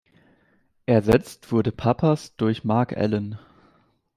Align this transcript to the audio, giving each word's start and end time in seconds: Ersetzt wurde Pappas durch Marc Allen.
Ersetzt 0.87 1.51
wurde 1.51 1.71
Pappas 1.71 2.35
durch 2.35 2.63
Marc 2.63 2.97
Allen. 2.97 3.37